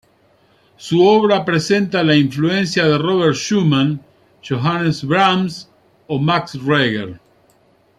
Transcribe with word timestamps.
Su 0.77 1.03
obra 1.03 1.45
presenta 1.45 2.01
la 2.03 2.15
influencia 2.15 2.85
de 2.87 2.97
Robert 2.97 3.35
Schumann, 3.35 4.01
Johannes 4.41 5.03
Brahms 5.03 5.69
o 6.07 6.17
Max 6.17 6.55
Reger. 6.63 7.19